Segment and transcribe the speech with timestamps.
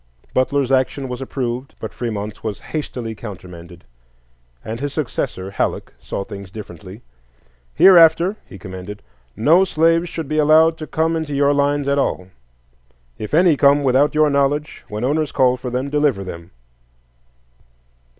[0.33, 3.83] Butler's action was approved, but Fremont's was hastily countermanded,
[4.65, 7.03] and his successor, Halleck, saw things differently.
[7.75, 9.03] "Hereafter," he commanded,
[9.35, 12.29] "no slaves should be allowed to come into your lines at all;
[13.19, 16.49] if any come without your knowledge, when owners call for them deliver them."